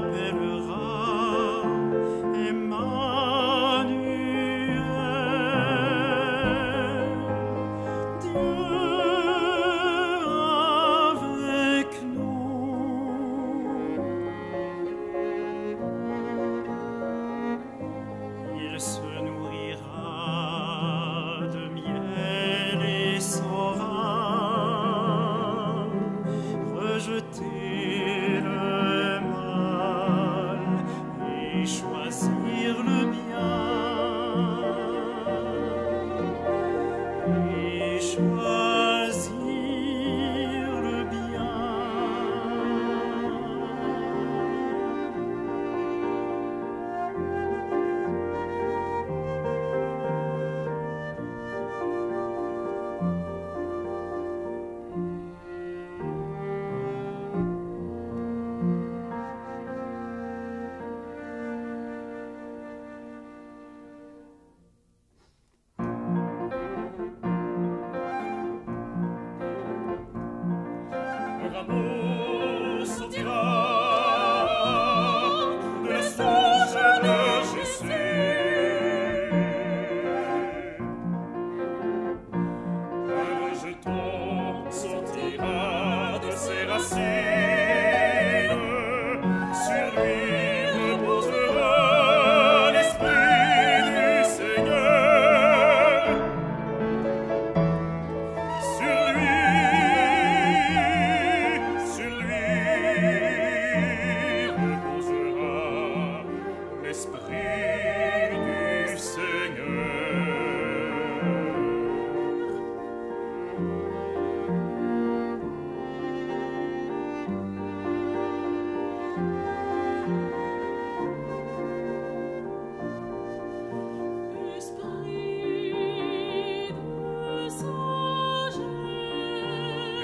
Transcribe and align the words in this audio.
m'appellera. 0.00 0.77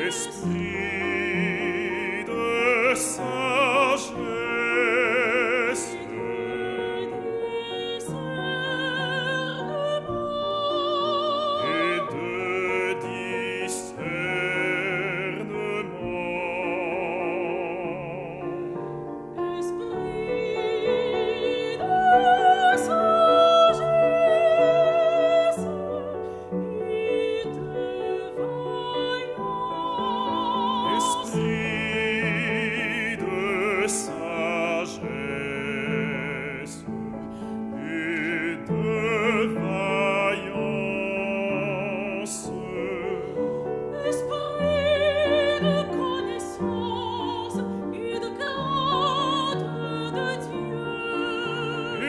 Esprit. 0.06 1.73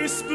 whisper 0.05 0.34